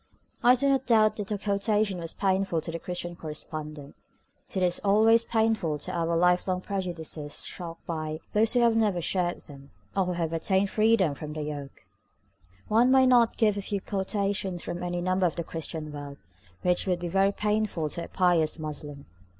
I 0.43 0.55
do 0.55 0.67
not 0.67 0.87
doubt 0.87 1.17
that 1.17 1.27
the 1.27 1.37
quotation 1.37 1.99
was 1.99 2.15
painful 2.15 2.59
to 2.61 2.71
the 2.71 2.79
Christian 2.79 3.15
correspondent, 3.15 3.95
since 4.49 4.63
it 4.63 4.65
is 4.65 4.79
always 4.79 5.23
painful 5.23 5.77
to 5.77 5.91
have 5.91 6.09
our 6.09 6.17
lifelong 6.17 6.59
prejudices 6.61 7.45
shocked 7.45 7.85
by 7.85 8.19
those 8.33 8.53
who 8.53 8.61
have 8.61 8.75
never 8.75 8.99
shared 8.99 9.41
them, 9.41 9.69
or 9.95 10.05
who 10.05 10.11
have 10.13 10.33
attained 10.33 10.71
freedom 10.71 11.13
from 11.13 11.33
their 11.33 11.43
yoke. 11.43 11.85
One 12.67 12.89
might 12.89 13.03
give 13.37 13.57
not 13.57 13.59
a 13.59 13.67
few 13.67 13.79
quotations 13.79 14.63
from 14.63 14.81
any 14.81 15.01
number 15.01 15.27
of 15.27 15.35
the 15.35 15.43
Christian 15.43 15.91
World 15.91 16.17
which 16.63 16.87
would 16.87 16.97
be 16.99 17.07
very 17.07 17.31
painful 17.31 17.87
to 17.89 18.05
a 18.05 18.07
pious 18.07 18.57
Muslim. 18.57 19.05